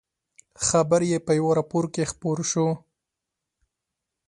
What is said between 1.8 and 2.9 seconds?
کې خپور شو.